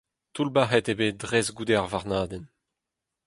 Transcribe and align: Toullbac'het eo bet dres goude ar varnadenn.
Toullbac'het 0.33 0.87
eo 0.91 0.99
bet 0.99 1.19
dres 1.23 1.47
goude 1.55 1.75
ar 1.81 1.89
varnadenn. 1.93 2.45